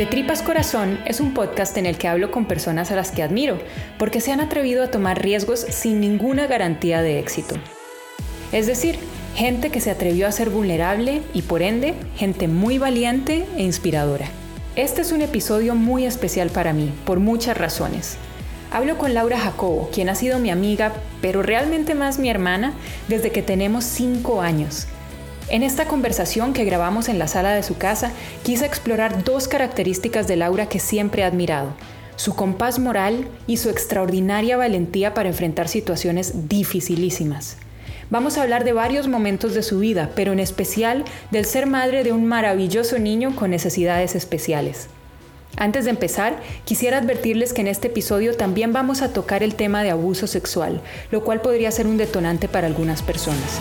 [0.00, 3.22] De Tripas Corazón es un podcast en el que hablo con personas a las que
[3.22, 3.58] admiro,
[3.98, 7.56] porque se han atrevido a tomar riesgos sin ninguna garantía de éxito.
[8.50, 8.98] Es decir,
[9.34, 14.24] gente que se atrevió a ser vulnerable y por ende, gente muy valiente e inspiradora.
[14.74, 18.16] Este es un episodio muy especial para mí, por muchas razones.
[18.70, 22.72] Hablo con Laura Jacobo, quien ha sido mi amiga, pero realmente más mi hermana,
[23.08, 24.86] desde que tenemos 5 años.
[25.48, 30.28] En esta conversación que grabamos en la sala de su casa, quise explorar dos características
[30.28, 31.72] de Laura que siempre he admirado,
[32.20, 37.56] su compás moral y su extraordinaria valentía para enfrentar situaciones dificilísimas.
[38.10, 42.04] Vamos a hablar de varios momentos de su vida, pero en especial del ser madre
[42.04, 44.88] de un maravilloso niño con necesidades especiales.
[45.56, 49.82] Antes de empezar, quisiera advertirles que en este episodio también vamos a tocar el tema
[49.82, 53.60] de abuso sexual, lo cual podría ser un detonante para algunas personas.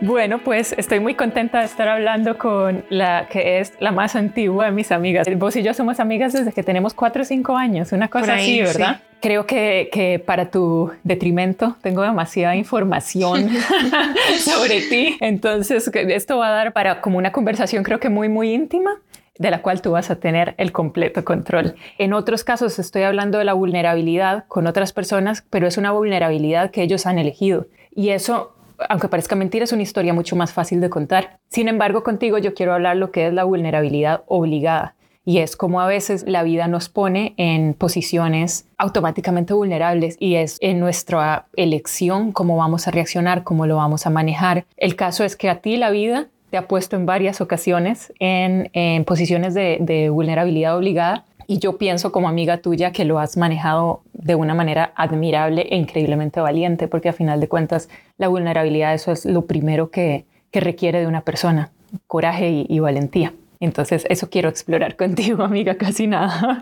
[0.00, 4.66] Bueno, pues estoy muy contenta de estar hablando con la que es la más antigua
[4.66, 5.26] de mis amigas.
[5.36, 8.60] Vos y yo somos amigas desde que tenemos 4 o 5 años, una cosa así,
[8.60, 9.00] ¿verdad?
[9.20, 13.50] Creo que, que, para tu detrimento tengo demasiada información
[14.38, 15.16] sobre ti.
[15.20, 18.92] Entonces, esto va a dar para como una conversación creo que muy, muy íntima
[19.38, 21.74] de la cual tú vas a tener el completo control.
[21.98, 26.70] En otros casos estoy hablando de la vulnerabilidad con otras personas, pero es una vulnerabilidad
[26.70, 27.66] que ellos han elegido.
[27.94, 28.57] Y eso
[28.88, 31.38] aunque parezca mentira, es una historia mucho más fácil de contar.
[31.48, 34.94] Sin embargo, contigo yo quiero hablar lo que es la vulnerabilidad obligada.
[35.24, 40.56] Y es como a veces la vida nos pone en posiciones automáticamente vulnerables y es
[40.62, 44.64] en nuestra elección cómo vamos a reaccionar, cómo lo vamos a manejar.
[44.78, 49.04] El caso es que a ti la vida te ha puesto en varias ocasiones en,
[49.04, 54.02] posiciones de, de vulnerabilidad obligada y yo pienso como amiga tuya que lo has manejado
[54.12, 59.12] de una manera admirable e increíblemente valiente, porque a final de cuentas la vulnerabilidad eso
[59.12, 61.70] es lo primero que, requiere de una persona,
[62.08, 63.32] coraje y, valentía.
[63.60, 66.60] Entonces, eso quiero explorar contigo, amiga, casi nada.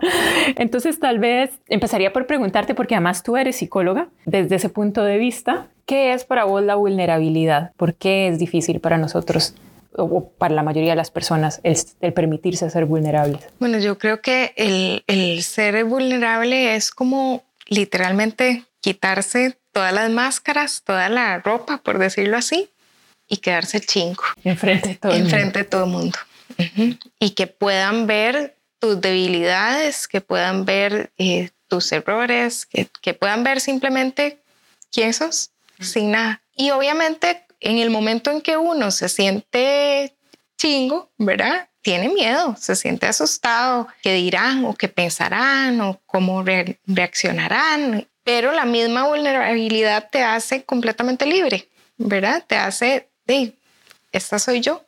[0.55, 5.17] Entonces, tal vez empezaría por preguntarte, porque además tú eres psicóloga, desde ese punto de
[5.17, 7.71] vista, ¿qué es para vos la vulnerabilidad?
[7.75, 9.55] ¿Por qué es difícil para nosotros
[9.93, 13.41] o para la mayoría de las personas el, permitirse ser vulnerables?
[13.59, 20.81] Bueno, yo creo que el, el ser vulnerable es como literalmente quitarse todas las máscaras,
[20.83, 22.69] toda la ropa, por decirlo así,
[23.27, 24.23] y quedarse chingo.
[24.43, 25.59] Enfrente de todo el mundo.
[25.59, 26.17] de todo el mundo.
[27.19, 33.43] Y que puedan ver tus debilidades, que puedan ver eh, tus errores, que, que, puedan
[33.43, 34.39] ver simplemente
[34.91, 36.41] quién sos, sin nada.
[36.55, 40.15] Y obviamente en el momento en que uno se siente
[40.57, 41.69] chingo, ¿verdad?
[41.81, 48.65] Tiene miedo, se siente asustado, qué dirán o qué pensarán o cómo reaccionarán, pero la
[48.65, 52.43] misma vulnerabilidad te hace completamente libre, ¿verdad?
[52.45, 53.53] Te hace, de,
[54.11, 54.83] esta soy yo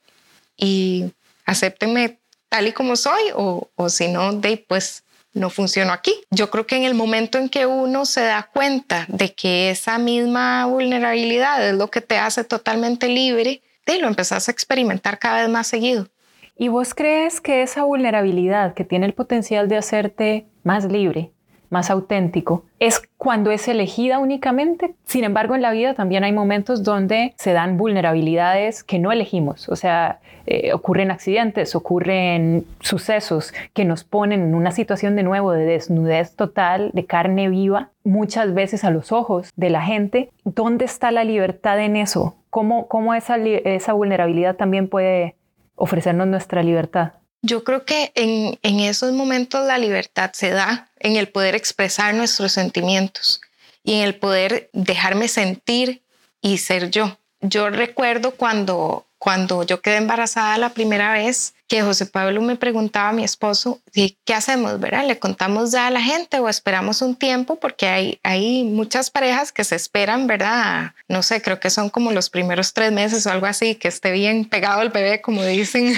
[0.58, 1.12] y
[1.46, 2.20] acéptenme
[2.50, 5.04] tal y como soy o, o si no, de, pues
[5.34, 6.14] no funcionó aquí.
[6.32, 9.98] Yo creo que en el momento en que uno se da cuenta de que esa
[9.98, 13.62] misma vulnerabilidad es lo que te hace totalmente libre,
[13.98, 16.08] lo empezás a experimentar cada vez más seguido.
[16.56, 21.32] ¿Y vos crees que esa vulnerabilidad que tiene el potencial de hacerte más libre,
[21.70, 24.96] más auténtico, es cuando es elegida únicamente.
[25.06, 29.70] Sin embargo, en la vida también hay momentos donde se dan vulnerabilidades que no elegimos.
[29.70, 35.52] O sea, eh, ocurren accidentes, ocurren sucesos que nos ponen en una situación de nuevo
[35.52, 40.32] de desnudez total, de carne viva, muchas veces a los ojos de la gente.
[40.46, 42.36] ¿Dónde está la libertad en eso?
[42.50, 45.36] ¿Cómo, cómo esa, esa vulnerabilidad también puede
[45.76, 47.14] ofrecernos nuestra libertad?
[47.42, 52.14] Yo creo que en, en esos momentos la libertad se da en el poder expresar
[52.14, 53.42] nuestros sentimientos
[53.84, 56.02] y en el poder dejarme sentir
[56.42, 57.18] y ser yo.
[57.42, 63.10] Yo recuerdo cuando, cuando yo quedé embarazada la primera vez, que José Pablo me preguntaba
[63.10, 64.80] a mi esposo, ¿qué hacemos?
[64.80, 65.06] ¿verdad?
[65.08, 67.58] ¿Le contamos ya a la gente o esperamos un tiempo?
[67.58, 70.94] Porque hay, hay muchas parejas que se esperan, ¿verdad?
[71.08, 74.12] No sé, creo que son como los primeros tres meses o algo así, que esté
[74.12, 75.94] bien pegado el bebé, como dicen,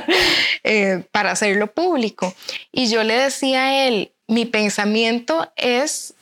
[0.64, 2.34] eh, para hacerlo público.
[2.72, 6.14] Y yo le decía a él, mi pensamiento es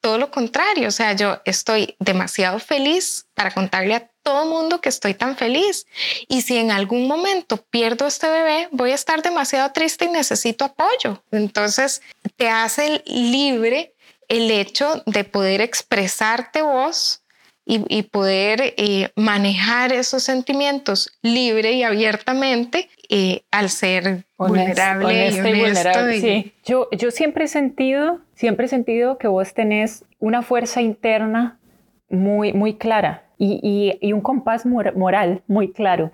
[0.00, 4.88] todo lo contrario, o sea, yo estoy demasiado feliz para contarle a todo mundo que
[4.88, 5.86] estoy tan feliz.
[6.28, 10.66] Y si en algún momento pierdo este bebé, voy a estar demasiado triste y necesito
[10.66, 11.20] apoyo.
[11.32, 12.00] Entonces,
[12.36, 13.94] te hace libre
[14.28, 17.24] el hecho de poder expresarte vos
[17.66, 26.20] y, poder eh, manejar esos sentimientos libre y abiertamente eh, al ser vulnerable y, vulnerable.
[26.20, 26.52] Sí.
[26.64, 31.60] Yo, yo siempre he sentido, siempre he sentido que vos tenés una fuerza interna
[32.08, 36.10] muy, muy clara y, un compás moral muy claro.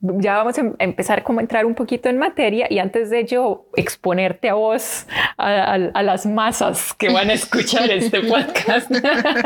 [0.00, 3.20] Ya vamos a em, empezar como a entrar un poquito en materia y antes de
[3.20, 8.90] ello exponerte a vos, a, las masas que van a escuchar este podcast,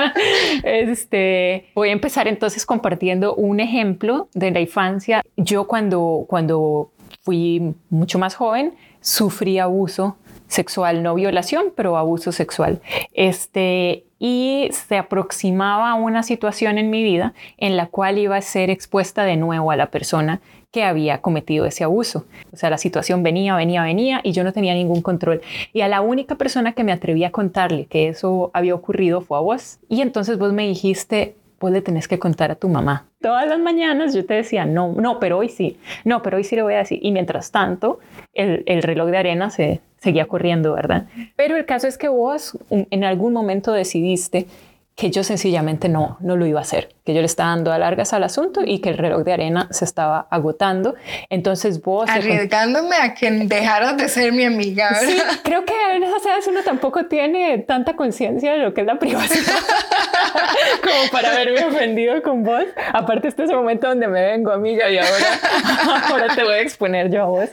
[0.63, 5.23] este, voy a empezar entonces compartiendo un ejemplo de la infancia.
[5.37, 6.91] Yo cuando, cuando
[7.23, 10.19] fui mucho más joven, sufrí abuso
[10.49, 12.83] sexual, no violación, pero abuso sexual.
[13.15, 18.41] Este, y se aproximaba a una situación en mi vida en la cual iba a
[18.41, 20.41] ser expuesta de nuevo a la persona
[20.71, 22.25] que había cometido ese abuso.
[22.53, 25.43] O sea, la situación venía, venía, venía y yo no tenía ningún control.
[25.73, 29.39] Y a la única persona que me atreví a contarle que eso había ocurrido fue
[29.39, 29.81] a vos.
[29.89, 33.07] Y entonces vos me dijiste, vos le tenés que contar a tu mamá.
[33.21, 36.57] Todas las mañanas yo te decía, no, no, pero hoy sí, no, pero hoy sí
[36.57, 36.99] le voy a decir.
[37.01, 38.01] Y mientras tanto,
[38.35, 41.07] el, el reloj de arena se seguía corriendo, ¿verdad?
[41.37, 44.47] Pero el caso es que vos en algún momento decidiste
[44.95, 47.79] que yo sencillamente no, no lo iba a hacer, que yo le estaba dando a
[47.79, 50.95] largas al asunto y que el reloj de arena se estaba agotando.
[51.31, 52.09] Entonces vos...
[52.11, 54.91] Arriesgándome a que dejaras de ser mi amiga.
[54.91, 55.33] ¿verdad?
[55.33, 58.99] Sí, creo que esas edades uno tampoco tiene tanta conciencia de lo que es la
[58.99, 59.55] privacidad
[60.83, 62.65] como para haberme ofendido con vos.
[62.93, 66.61] Aparte este es el momento donde me vengo amiga y ahora, ahora te voy a
[66.61, 67.49] exponer yo a vos.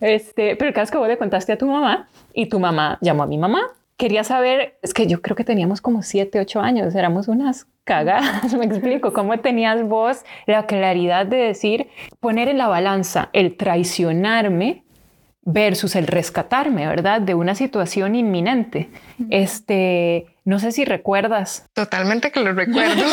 [0.00, 3.24] Este, pero el caso que vos le contaste a tu mamá y tu mamá llamó
[3.24, 6.94] a mi mamá quería saber, es que yo creo que teníamos como siete, ocho años,
[6.94, 11.88] éramos unas cagadas, me explico, cómo tenías vos la claridad de decir,
[12.20, 14.84] poner en la balanza el traicionarme
[15.46, 17.20] versus el rescatarme, ¿verdad?
[17.20, 18.88] De una situación inminente.
[19.28, 21.66] Este, no sé si recuerdas.
[21.74, 23.04] Totalmente que lo recuerdo.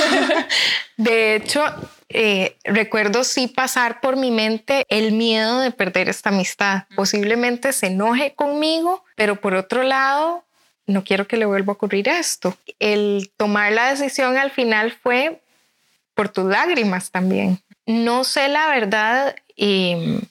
[0.98, 1.62] de hecho,
[2.07, 6.84] eh, recuerdo sí pasar por mi mente el miedo de perder esta amistad.
[6.95, 10.45] Posiblemente se enoje conmigo, pero por otro lado,
[10.92, 12.56] no quiero que le vuelva a ocurrir esto.
[12.80, 15.42] El tomar la decisión al final fue
[16.14, 17.60] por tus lágrimas también.
[17.86, 20.22] No sé la verdad de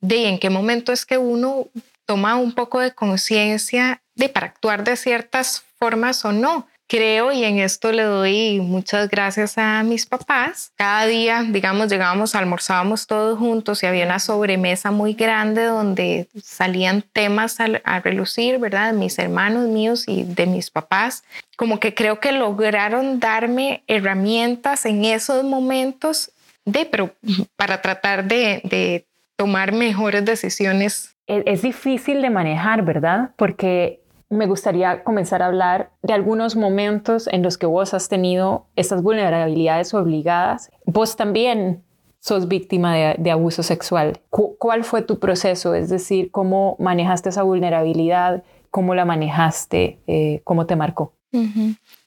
[0.00, 1.68] en qué momento es que uno
[2.06, 7.44] toma un poco de conciencia de para actuar de ciertas formas o no creo y
[7.44, 10.72] en esto le doy muchas gracias a mis papás.
[10.74, 17.02] Cada día, digamos, llegábamos, almorzábamos todos juntos y había una sobremesa muy grande donde salían
[17.12, 18.94] temas a, relucir, ¿verdad?
[18.94, 21.24] Mis hermanos míos y de mis papás.
[21.56, 26.32] Como que creo que lograron darme herramientas en esos momentos
[26.64, 27.12] de,
[27.56, 29.06] para tratar de, de
[29.36, 31.14] tomar mejores decisiones.
[31.26, 33.30] Es difícil de manejar, ¿verdad?
[33.36, 33.97] Porque
[34.30, 39.02] me gustaría comenzar a hablar de algunos momentos en los que vos has tenido estas
[39.02, 40.70] vulnerabilidades obligadas.
[40.84, 41.82] Vos también
[42.20, 44.20] sos víctima de, abuso sexual.
[44.30, 45.74] ¿Cuál fue tu proceso?
[45.74, 48.42] Es decir, ¿cómo manejaste esa vulnerabilidad?
[48.70, 49.98] ¿Cómo la manejaste?
[50.06, 51.14] Eh, ¿Cómo te marcó?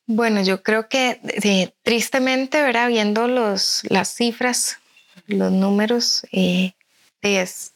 [0.06, 2.90] Bueno, yo creo que tristemente, ¿verdad?
[2.90, 4.78] viendo los, las cifras,
[5.28, 6.74] los números, eh,
[7.22, 7.74] es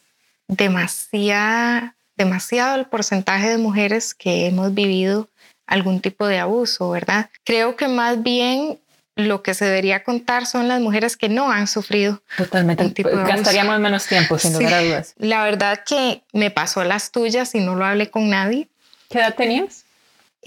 [0.48, 5.28] demasiada demasiado el porcentaje de mujeres que hemos vivido
[5.66, 7.30] algún tipo de abuso, ¿verdad?
[7.44, 8.78] Creo que más bien
[9.16, 12.22] lo que se debería contar son las mujeres que no han sufrido.
[12.36, 12.90] Totalmente.
[12.90, 15.14] Tipo Gastaríamos menos tiempo, sin lugar a dudas.
[15.16, 18.68] La verdad que me pasó las tuyas y no lo hablé con nadie.
[19.08, 19.85] ¿Qué edad tenías?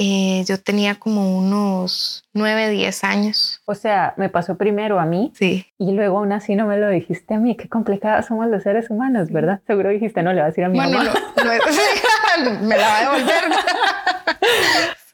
[0.01, 3.62] Eh, yo tenía como unos 9, 10 años.
[3.66, 5.34] O sea, me pasó primero a mí.
[5.36, 5.66] Sí.
[5.78, 7.57] Y luego aún así no me lo dijiste a mí.
[7.57, 9.59] Qué complicados somos los seres humanos, ¿verdad?
[9.68, 11.14] Seguro dijiste, no, le va a decir a mi bueno, mamá.
[11.35, 13.44] No, me la va a devolver.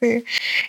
[0.00, 0.24] sí.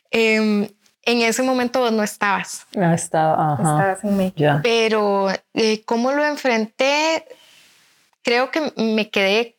[0.10, 0.68] Em,
[1.03, 2.65] en ese momento no estabas.
[2.75, 3.62] No estaba, ajá.
[3.62, 4.34] Estabas en mí.
[4.36, 4.62] Ya.
[4.63, 7.24] Pero eh, cómo lo enfrenté,
[8.24, 9.57] creo que me quedé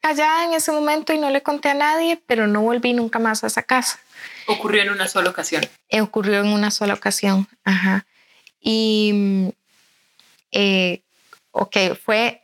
[0.00, 3.44] callada en ese momento y no le conté a nadie, pero no volví nunca más
[3.44, 3.98] a esa casa.
[4.46, 5.62] Ocurrió en una sola ocasión.
[5.88, 8.06] Eh, ocurrió en una sola ocasión, ajá.
[8.60, 9.52] Y,
[10.52, 11.02] eh,
[11.50, 12.42] ok, fue,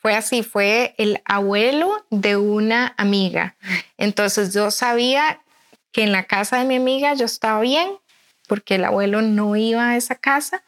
[0.00, 3.56] fue así, fue el abuelo de una amiga.
[3.98, 5.40] Entonces yo sabía
[5.92, 7.98] que en la casa de mi amiga yo estaba bien,
[8.48, 10.62] porque el abuelo no iba a esa casa,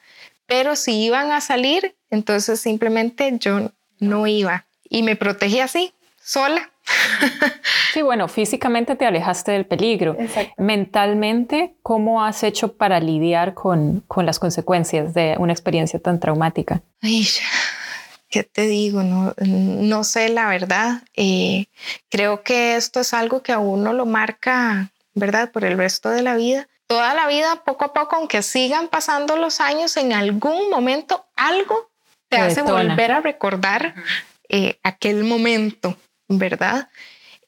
[0.47, 4.67] pero si iban a salir, entonces simplemente yo no iba.
[4.89, 6.71] Y me protegí así, sola.
[7.93, 10.17] Sí, bueno, físicamente te alejaste del peligro.
[10.59, 16.83] Mentalmente, ¿cómo has hecho para lidiar con, con, las consecuencias de una experiencia tan traumática?
[17.01, 17.25] Ay,
[18.29, 19.05] ¿qué te digo?
[19.05, 21.03] No, no sé la verdad.
[21.15, 21.67] Eh,
[22.09, 25.53] creo que esto es algo que a uno lo marca, ¿verdad?
[25.53, 26.67] Por el resto de la vida.
[26.89, 31.93] Toda la vida, poco a poco, aunque sigan pasando los años, en algún momento algo
[32.29, 33.95] te, hace volver a recordar
[34.49, 35.97] eh, aquel momento.
[36.29, 36.89] ¿Verdad?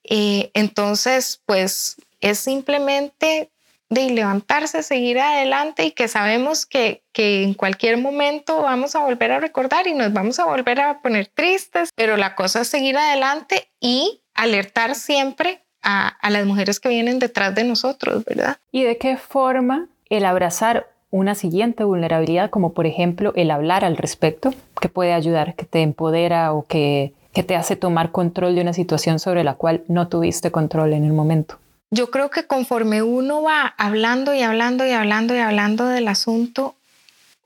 [0.04, 3.50] Eh, entonces, pues es simplemente
[3.88, 9.33] de levantarse, seguir adelante y que sabemos que, que en cualquier momento vamos a volver
[9.33, 12.97] a recordar y nos vamos a volver a poner tristes, pero la cosa es seguir
[12.97, 18.56] adelante y alertar siempre a, a las mujeres que vienen detrás de nosotros, ¿verdad?
[18.73, 23.97] ¿Y de qué forma el abrazar una siguiente vulnerabilidad, como por ejemplo el hablar al
[23.97, 28.62] respecto, que puede ayudar, que te empodera o que, que te hace tomar control de
[28.62, 31.59] una situación sobre la cual no tuviste control en el momento?
[31.90, 36.75] yo creo que conforme uno va hablando y hablando y hablando y hablando del asunto,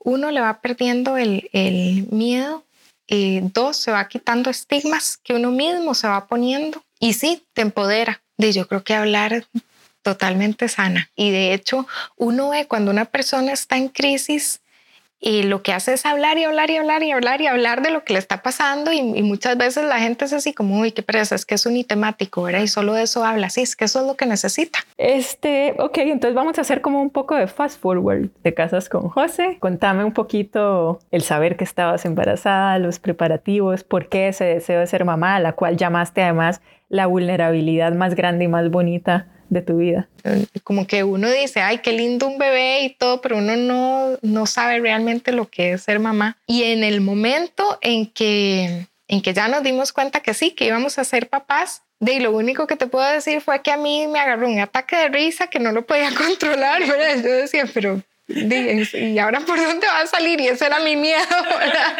[0.03, 1.47] uno le va perdiendo el,
[2.11, 2.63] miedo.
[3.07, 6.83] y dos, se va quitando estigmas que uno mismo se va poniendo.
[6.99, 8.21] Y sí, te empodera.
[8.37, 9.45] De yo creo que hablar
[10.01, 11.09] totalmente sana.
[11.15, 11.85] Y de hecho,
[12.17, 14.61] uno ve cuando una persona está en crisis,
[15.23, 17.91] y lo que hace es hablar y hablar y hablar y hablar y hablar de
[17.91, 21.03] lo que le está pasando y, muchas veces la gente es así como, uy, qué
[21.03, 22.61] pereza, es que es unitemático, ¿verdad?
[22.61, 24.79] Y solo de eso habla, sí, es que eso es lo que necesita.
[24.97, 29.09] Este, ok, entonces vamos a hacer como un poco de fast forward de casas con
[29.09, 29.57] José.
[29.59, 34.87] Contame un poquito el saber que estabas embarazada, los preparativos, por qué ese deseo de
[34.87, 39.61] ser mamá, a la cual llamaste además la vulnerabilidad más grande y más bonita de
[39.61, 40.07] tu vida.
[40.63, 44.45] Como que uno dice, ay, qué lindo un bebé y todo, pero uno no, no
[44.45, 46.37] sabe realmente lo que es ser mamá.
[46.47, 50.65] Y en el momento en que, en que ya nos dimos cuenta que sí, que
[50.65, 54.07] íbamos a ser papás, de lo único que te puedo decir fue que a mí
[54.07, 57.21] me agarró un ataque de risa que no lo podía controlar, ¿verdad?
[57.21, 60.39] Yo decía, pero ¿y ahora por dónde va a salir?
[60.39, 61.19] Y ese era mi miedo,
[61.59, 61.97] ¿verdad?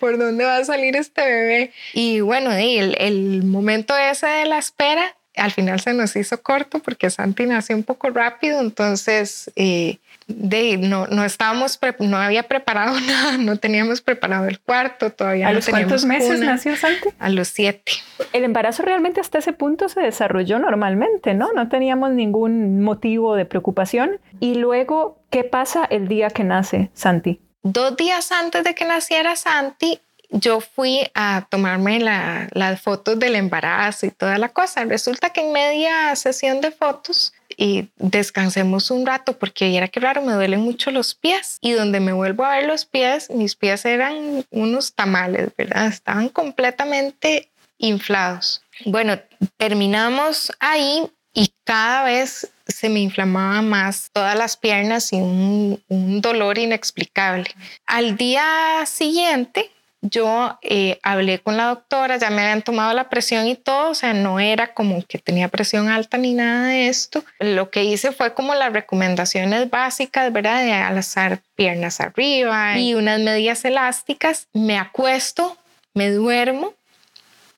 [0.00, 1.72] ¿Por dónde va a salir este bebé?
[1.94, 6.78] Y bueno, el, el momento ese de la espera, al final se nos hizo corto
[6.80, 13.00] porque Santi nació un poco rápido, entonces eh, de, no, no estábamos, no había preparado
[13.06, 17.08] nada, no teníamos preparado el cuarto, todavía ¿A los cuántos meses nació Santi?
[17.18, 17.92] A los siete.
[18.32, 21.52] El embarazo realmente hasta ese punto se desarrolló normalmente, ¿no?
[21.52, 24.20] No teníamos ningún motivo de preocupación.
[24.40, 27.40] Y luego, ¿qué pasa el día que nace Santi?
[27.62, 34.06] Dos días antes de que naciera Santi, yo fui a tomarme las fotos del embarazo
[34.06, 34.84] y toda la cosa.
[34.84, 40.22] Resulta que en media sesión de fotos y descansemos un rato porque era que raro,
[40.22, 41.58] me duelen mucho los pies.
[41.60, 45.86] Y donde me vuelvo a ver los pies, mis pies eran unos tamales, ¿verdad?
[45.86, 48.62] Estaban completamente inflados.
[48.84, 49.18] Bueno,
[49.56, 56.58] terminamos ahí y cada vez se me inflamaba más todas las piernas y un dolor
[56.58, 57.46] inexplicable.
[57.86, 59.70] Al día siguiente,
[60.00, 63.94] yo eh, hablé con la doctora, ya me habían tomado la presión y todo, o
[63.94, 67.24] sea, no era como que tenía presión alta ni nada de esto.
[67.40, 70.62] Lo que hice fue como las recomendaciones básicas, ¿verdad?
[70.62, 74.46] De alzar piernas arriba y unas medias elásticas.
[74.52, 75.56] Me acuesto,
[75.94, 76.74] me duermo,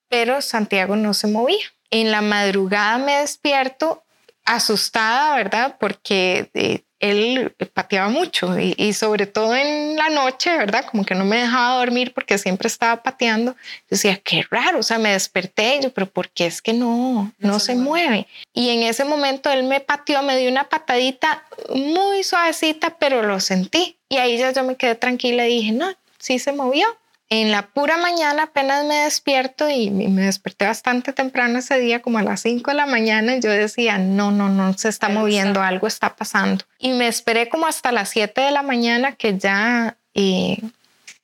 [0.09, 1.65] pero Santiago no se movía.
[1.91, 4.03] En la madrugada me despierto
[4.45, 5.77] asustada, ¿verdad?
[5.79, 10.85] Porque eh, él pateaba mucho y, sobre todo en la noche, ¿verdad?
[10.85, 13.53] Como que no me dejaba dormir porque siempre estaba pateando.
[13.53, 17.33] Yo decía, qué raro, o sea, me desperté yo, pero ¿por qué es que no,
[17.39, 18.27] no, se, mueve?
[18.53, 23.41] Y en ese momento él me pateó, me dio una patadita muy suavecita, pero lo
[23.41, 23.97] sentí.
[24.11, 26.87] Y ahí ya yo me quedé tranquila y dije, no, sí se movió
[27.31, 32.19] en la pura mañana apenas me despierto y me desperté bastante temprano ese día, como
[32.19, 35.63] a las 5 de la mañana, y yo decía, no, no, no, se está moviendo,
[35.63, 36.65] algo está pasando.
[36.81, 40.59] Y me esperé como hasta las 7 de la mañana que ya eh,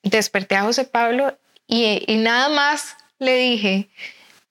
[0.04, 1.36] desperté a José Pablo
[1.66, 3.88] y, y nada más le dije,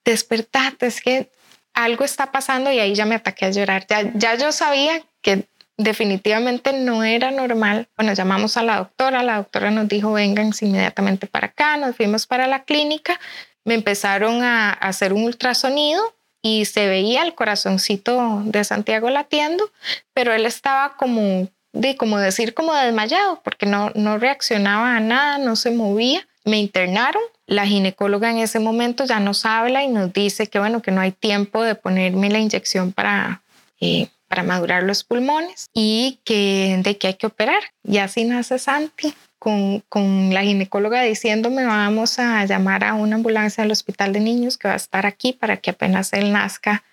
[0.04, 1.32] despertate, es que
[1.74, 3.88] algo está pasando y ahí ya me ataqué a llorar.
[3.88, 7.88] Ya, ya yo sabía que definitivamente no era normal.
[7.98, 12.28] Bueno, llamamos a la doctora, la doctora nos dijo, vengan inmediatamente para acá, nos fuimos
[12.28, 13.20] para la clínica,
[13.64, 19.72] me empezaron a hacer un ultrasonido y se veía el corazoncito de Santiago latiendo,
[20.14, 25.40] pero él estaba como, de, como decir, como desmayado, porque no, no reaccionaba a nada,
[25.40, 26.28] no se movía.
[26.44, 30.84] Me internaron, la ginecóloga en ese momento ya nos habla y nos dice que bueno,
[30.84, 33.42] que no hay tiempo de ponerme la inyección para
[33.82, 37.62] eh, para madurar los pulmones y que, de que hay que operar.
[37.84, 39.14] Y así nace Santi.
[39.38, 44.58] Con, con, la ginecóloga diciéndome vamos a llamar a una ambulancia del hospital de niños
[44.58, 46.84] que va a estar aquí para que apenas él nazca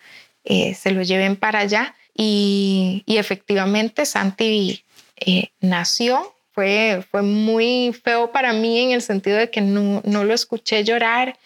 [0.45, 1.95] eh, se lo lleven para allá.
[2.15, 4.85] Y, y efectivamente Santi
[5.17, 6.35] eh, nació.
[6.55, 10.85] Fue, fue muy feo para mí en el sentido de que no, no lo escuché
[10.85, 11.39] llorar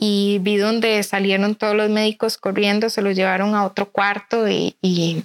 [0.00, 5.24] y vi donde salieron todos los médicos corriendo, se lo llevaron a otro cuarto y,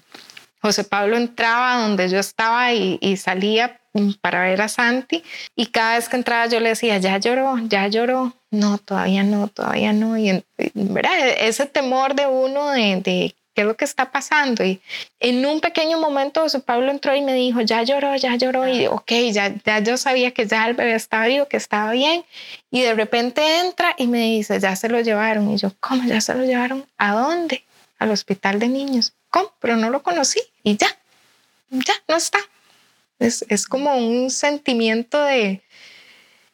[0.61, 3.79] José Pablo entraba donde yo estaba y, salía
[4.21, 5.21] para ver a Santi
[5.55, 9.49] y cada vez que entraba yo le decía, ya lloró, ya lloró, no, todavía no,
[9.49, 10.17] todavía no.
[10.17, 11.11] Y, ¿verdad?
[11.39, 14.63] ese temor de uno de, ¿qué es lo que está pasando?
[14.63, 14.81] Y
[15.19, 19.11] en un pequeño momento Pablo entró y me dijo, ya lloró, ya lloró, y ok,
[19.31, 22.25] ya, ya yo sabía que ya el bebé estaba vivo, que estaba bien,
[22.71, 26.21] y de repente entra y me dice, ya se lo llevaron, y yo, ¿cómo ya
[26.21, 26.85] se lo llevaron?
[26.97, 27.63] ¿A dónde?
[27.99, 29.13] Al hospital de niños.
[29.29, 29.51] ¿Cómo?
[29.59, 30.87] Pero no lo conocí, y ya,
[31.69, 32.39] ya, no está.
[33.19, 35.61] Es, es como un sentimiento de,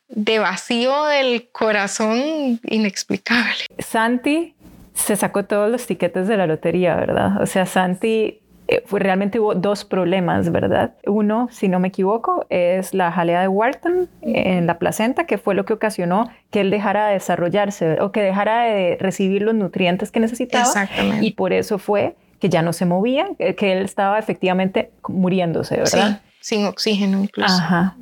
[0.09, 3.65] de vacío del corazón inexplicable.
[3.79, 4.55] Santi
[4.99, 7.41] se sacó todos los tiquetes de la lotería, ¿verdad?
[7.41, 10.93] O sea, Santi eh, fue, realmente hubo dos problemas, ¿verdad?
[11.07, 15.55] Uno, si no me equivoco, es la jalea de Wharton en la placenta, que fue
[15.55, 20.11] lo que ocasionó que él dejara de desarrollarse o que dejara de recibir los nutrientes
[20.11, 20.65] que necesitaba.
[20.65, 21.25] Exactamente.
[21.25, 26.21] Y por eso fue que ya no se movía, que él estaba efectivamente muriéndose, ¿verdad?
[26.39, 27.53] Sí, sin oxígeno incluso.
[27.53, 27.95] Ajá.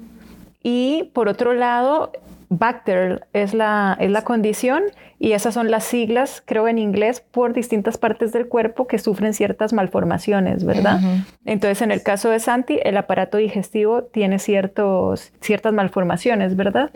[0.64, 2.12] Y por otro lado,
[2.50, 4.84] Bacter es la, es la condición
[5.20, 9.34] y esas son las siglas, creo en inglés, por distintas partes del cuerpo que sufren
[9.34, 11.02] ciertas malformaciones, ¿verdad?
[11.44, 16.92] Entonces, en el caso de Santi, el aparato digestivo tiene ciertos, ciertas malformaciones, ¿verdad?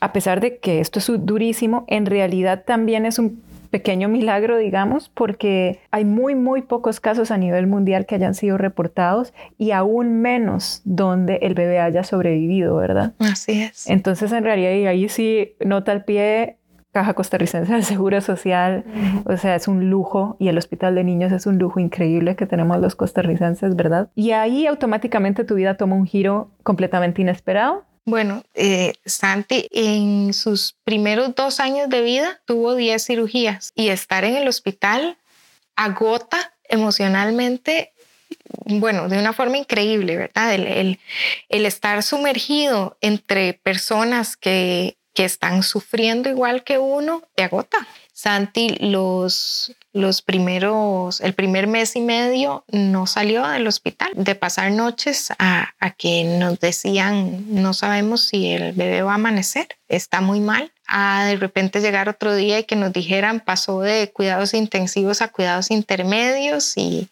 [0.00, 3.42] A pesar de que esto es durísimo, en realidad también es un
[3.74, 8.56] pequeño milagro, digamos, porque hay muy, muy pocos casos a nivel mundial que hayan sido
[8.56, 13.14] reportados y aún menos donde el bebé haya sobrevivido, ¿verdad?
[13.18, 13.90] Así es.
[13.90, 16.58] Entonces, en realidad, y ahí sí nota al pie
[16.92, 18.84] Caja Costarricense del Seguro Social,
[19.26, 22.46] o sea, es un lujo y el Hospital de Niños es un lujo increíble que
[22.46, 24.08] tenemos los costarricenses, ¿verdad?
[24.14, 30.74] Y ahí automáticamente tu vida toma un giro completamente inesperado bueno, eh, Santi en sus
[30.84, 35.16] primeros dos años de vida tuvo 10 cirugías y estar en el hospital
[35.76, 37.92] agota emocionalmente,
[38.66, 40.54] bueno, de una forma increíble, ¿verdad?
[40.54, 40.98] El,
[41.48, 47.86] estar sumergido entre personas que, que están sufriendo igual que uno, te agota.
[48.16, 54.70] Santi los, los primeros, el primer mes y medio no salió del hospital, de pasar
[54.70, 60.38] noches a, que nos decían, no sabemos si el bebé va a amanecer, está muy
[60.38, 65.20] mal, a de repente llegar otro día y que nos dijeran pasó de cuidados intensivos
[65.20, 67.08] a cuidados intermedios y,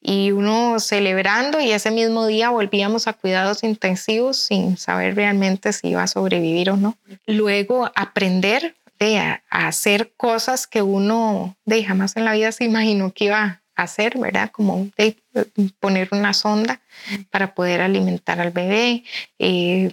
[0.00, 5.88] y uno celebrando y ese mismo día volvíamos a cuidados intensivos sin saber realmente si
[5.88, 6.96] iba a sobrevivir o no.
[7.26, 13.26] Luego aprender a, hacer cosas que uno de jamás en la vida se imaginó que
[13.26, 14.50] iba a hacer, ¿verdad?
[14.50, 15.16] Como de,
[15.80, 16.80] poner una sonda
[17.30, 19.04] para poder alimentar al bebé,
[19.38, 19.92] eh,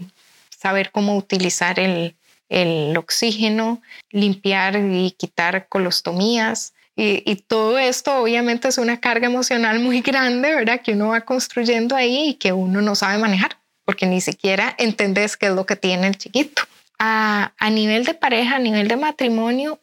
[0.49, 2.15] saber cómo utilizar el,
[2.49, 6.73] el, oxígeno, limpiar y quitar colostomías.
[6.95, 10.81] Y, y, todo esto obviamente es una carga emocional muy grande, ¿verdad?
[10.81, 15.37] Que uno va construyendo ahí y que uno no sabe manejar, porque ni siquiera entendés
[15.37, 16.63] qué es lo que tiene el chiquito
[17.03, 19.79] a, nivel de pareja, a nivel de matrimonio,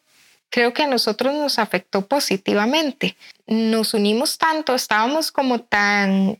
[0.50, 3.16] creo que a nosotros nos afectó positivamente.
[3.46, 6.38] Nos unimos tanto, estábamos como tan,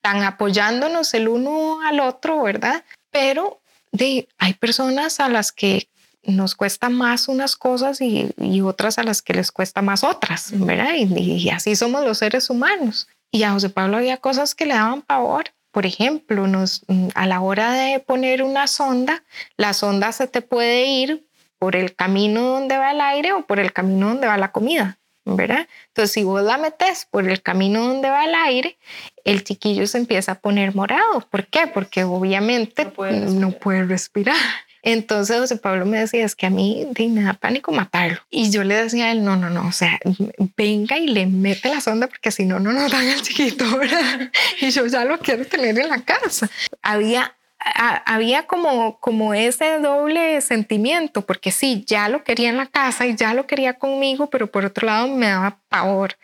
[0.00, 2.84] tan apoyándonos el uno al otro, ¿verdad?
[3.10, 3.60] Pero
[3.92, 5.88] de, hay personas a las que
[6.24, 10.94] nos cuesta más unas cosas y, otras a las que les cuesta más otras, ¿verdad?
[10.96, 13.06] Y, y, así somos los seres humanos.
[13.30, 17.26] Y a José Pablo había cosas que le daban pavor por ejemplo, nos, mm, a
[17.26, 19.22] la hora de poner una sonda,
[19.58, 23.60] la sonda se te puede ir por el camino donde va el aire o por
[23.60, 25.68] el camino donde va la comida, ¿verdad?
[25.88, 28.78] Entonces, si vos la metes por el camino donde va el aire,
[29.22, 31.20] el chiquillo se empieza a poner morado.
[31.28, 31.66] ¿Por qué?
[31.66, 32.90] Porque obviamente
[33.28, 34.34] no puede respirar.
[34.86, 38.18] Entonces José Pablo me decía, es que a mí me da pánico matarlo.
[38.30, 39.98] Y yo le decía a él, no, no, no, o sea,
[40.56, 44.30] venga y le mete la sonda porque si no, no nos dan al chiquito, ¿verdad?
[44.60, 46.48] Y yo ya lo quiero tener en la casa.
[46.82, 47.34] Había
[47.74, 53.16] había como, como ese doble sentimiento, porque sí, ya lo quería en la casa y
[53.16, 56.16] ya lo quería conmigo, pero por otro lado me daba pavor.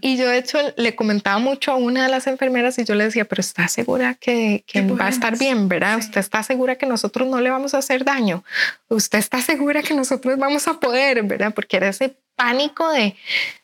[0.00, 3.04] Y yo de hecho le comentaba mucho a una de las enfermeras y yo le
[3.04, 5.98] decía, pero está segura que, que va a estar bien, ¿verdad?
[5.98, 8.44] ¿Usted está segura que nosotros no le vamos a hacer daño?
[8.88, 11.52] ¿Usted está segura que nosotros vamos a poder, ¿verdad?
[11.54, 13.14] Porque era ese pánico de,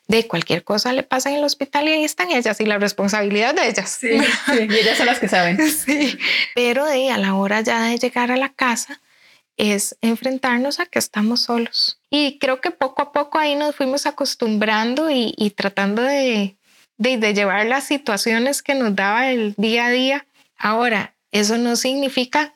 [0.07, 3.55] de cualquier cosa le pasa en el hospital y ahí están ellas y la responsabilidad
[3.55, 3.97] de ellas.
[3.99, 5.57] Sí, y ellas son las que saben.
[5.71, 6.15] Sí,
[6.53, 9.01] pero de a la hora ya de llegar a la casa
[9.57, 11.99] es enfrentarnos a que estamos solos.
[12.11, 16.55] Y creo que poco a poco ahí nos fuimos acostumbrando y, y tratando de,
[16.97, 20.27] de, de llevar las situaciones que nos daba el día a día.
[20.55, 22.53] Ahora, eso no significa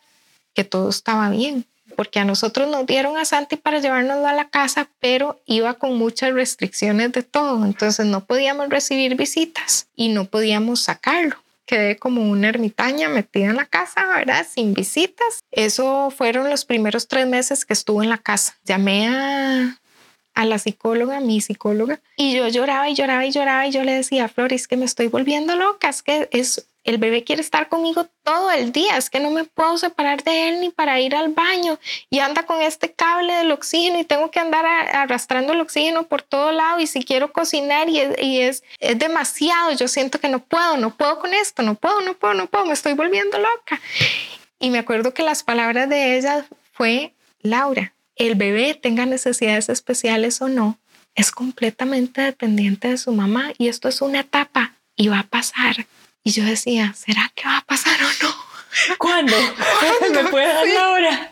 [0.53, 4.49] que todo estaba bien porque a nosotros nos dieron a Santi para llevárnoslo a la
[4.49, 10.25] casa, pero iba con muchas restricciones de todo, entonces no podíamos recibir visitas y no
[10.25, 11.35] podíamos sacarlo.
[11.65, 14.45] Quedé como una ermitaña metida en la casa, ¿verdad?
[14.49, 15.41] Sin visitas.
[15.51, 18.57] Eso fueron los primeros tres meses que estuve en la casa.
[18.65, 19.79] Llamé a,
[20.33, 23.93] a la psicóloga, mi psicóloga, y yo lloraba y lloraba y lloraba y yo le
[23.93, 27.69] decía, Flor, es que me estoy volviendo loca, es que es, el bebé quiere estar
[27.69, 31.15] conmigo todo el día, es que no me puedo separar de él ni para ir
[31.15, 35.61] al baño y anda con este cable del oxígeno y tengo que andar arrastrando el
[35.61, 37.99] oxígeno por todo lado y si quiero cocinar y,
[38.39, 42.15] es, es, demasiado, yo siento que no puedo, no puedo con esto, no puedo, no
[42.15, 43.79] puedo, no puedo, me estoy volviendo loca.
[44.59, 50.41] Y me acuerdo que las palabras de ella fue, Laura, el bebé tenga necesidades especiales
[50.41, 50.77] o no,
[51.15, 55.87] es completamente dependiente de su mamá y esto es una etapa y va a pasar.
[56.23, 58.35] Y yo decía, ¿será que va a pasar o no?
[58.97, 59.35] ¿Cuándo?
[60.13, 61.31] ¿Me puede dar la hora?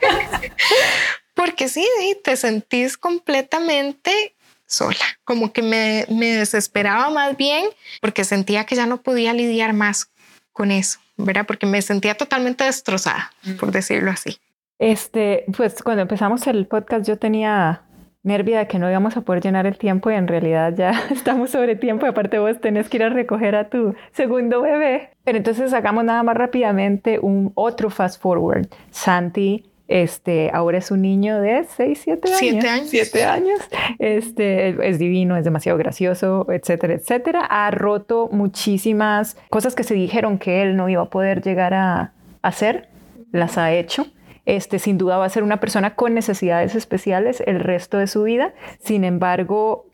[1.33, 1.87] Porque sí,
[2.23, 7.65] te sentís completamente sola, como que me, me desesperaba más bien
[8.01, 10.11] porque sentía que ya no podía lidiar más
[10.51, 11.45] con eso, ¿verdad?
[11.47, 14.39] Porque me sentía totalmente destrozada, por decirlo así.
[14.77, 17.83] Este, pues cuando empezamos el podcast yo tenía
[18.23, 21.51] nervia de que no íbamos a poder llenar el tiempo y en realidad ya estamos
[21.51, 25.09] sobre tiempo y aparte vos tenés que ir a recoger a tu segundo bebé.
[25.23, 28.67] Pero entonces hagamos nada más rápidamente un otro fast forward.
[28.91, 32.39] Santi este, ahora es un niño de 6, 7 años.
[32.39, 32.89] 7 años.
[32.89, 33.59] 7 años.
[33.97, 37.39] Este, es divino, es demasiado gracioso, etcétera, etcétera.
[37.49, 42.11] Ha roto muchísimas cosas que se dijeron que él no iba a poder llegar a
[42.43, 42.87] hacer,
[43.31, 44.05] las ha hecho.
[44.49, 48.23] Este, sin duda va a ser una persona con necesidades especiales el resto de su
[48.23, 48.55] vida.
[48.83, 49.85] Sin embargo,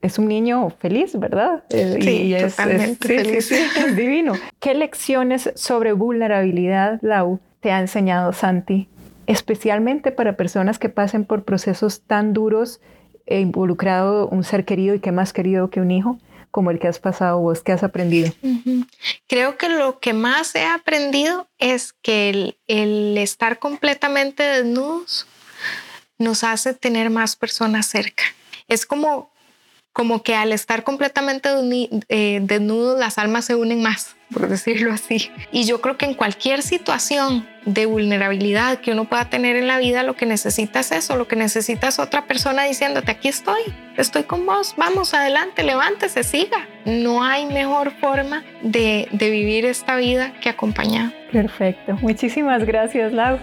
[0.00, 1.64] es un niño feliz, ¿verdad?
[1.68, 3.52] Eh, sí, y es, feliz.
[3.52, 4.32] es divino.
[4.60, 8.88] ¿Qué lecciones sobre vulnerabilidad, Lau, te ha enseñado Santi?
[9.26, 12.80] Especialmente para personas que pasen por procesos tan duros
[13.26, 16.18] e involucrado un ser querido y que más querido que un hijo
[16.52, 18.30] como el que has pasado vos, que has aprendido?
[19.26, 25.26] Creo que lo que más he aprendido es que el, estar completamente desnudos
[26.18, 28.22] nos hace tener más personas cerca.
[28.68, 29.31] Es como,
[29.92, 31.48] como que al estar completamente
[32.08, 35.30] eh, desnudos las almas se unen más por decirlo así.
[35.52, 39.78] Y yo creo que en cualquier situación de vulnerabilidad que uno pueda tener en la
[39.78, 43.60] vida, lo que necesitas es eso, lo que necesitas es otra persona diciéndote, aquí estoy,
[43.96, 46.66] estoy con vos, vamos adelante, levántese, siga.
[46.84, 51.12] No hay mejor forma de, de vivir esta vida que acompañar.
[51.30, 51.96] Perfecto.
[52.00, 53.38] Muchísimas gracias, Lau.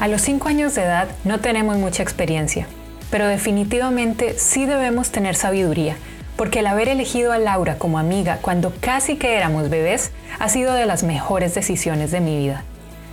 [0.00, 2.66] A los cinco años de edad no tenemos mucha experiencia,
[3.12, 5.96] pero definitivamente sí debemos tener sabiduría
[6.36, 10.72] porque el haber elegido a Laura como amiga cuando casi que éramos bebés ha sido
[10.72, 12.64] de las mejores decisiones de mi vida.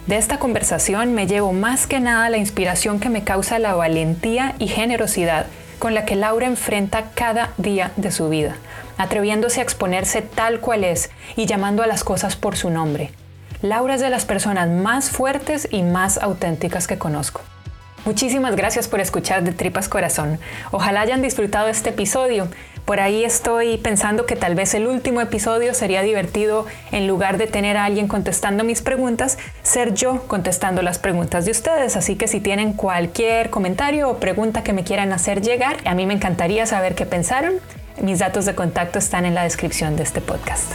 [0.08, 4.56] De esta conversación me llevo más que nada la inspiración que me causa la valentía
[4.58, 5.48] y generosidad
[5.80, 8.56] con la que Laura enfrenta cada día de su vida,
[8.98, 13.12] atreviéndose a exponerse tal cual es y llamando a las cosas por su nombre.
[13.62, 17.42] Laura es de las personas más fuertes y más auténticas que conozco.
[18.06, 20.40] Muchísimas gracias por escuchar de Tripas Corazón.
[20.72, 22.48] Ojalá hayan disfrutado este episodio.
[22.86, 27.46] Por ahí estoy pensando que tal vez el último episodio sería divertido, en lugar de
[27.46, 31.96] tener a alguien contestando mis preguntas, ser yo contestando las preguntas de ustedes.
[31.96, 36.06] Así que si tienen cualquier comentario o pregunta que me quieran hacer llegar, a mí
[36.08, 37.56] me encantaría saber qué pensaron.
[38.02, 40.72] Mis datos de contacto están en la descripción de este podcast.